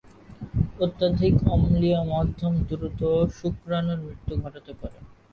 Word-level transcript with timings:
অত্যধিক 0.79 1.35
অম্লীয় 1.53 1.99
মাধ্যম 2.11 2.53
দ্রুত 2.69 3.01
শুক্রাণুর 3.37 3.99
মৃত্যু 4.05 4.33
ঘটাতে 4.43 4.71
পারে। 4.73 4.97